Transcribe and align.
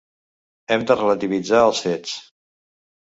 Hem 0.75 0.85
de 0.91 0.97
relativitzar 1.01 1.61
els 1.69 1.83
fets. 1.89 2.17